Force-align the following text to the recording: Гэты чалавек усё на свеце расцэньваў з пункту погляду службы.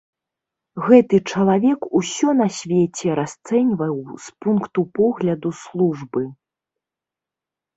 Гэты 0.85 1.17
чалавек 1.33 1.79
усё 1.99 2.29
на 2.39 2.47
свеце 2.59 3.07
расцэньваў 3.19 3.95
з 4.25 4.35
пункту 4.47 4.79
погляду 4.99 5.49
службы. 5.61 6.23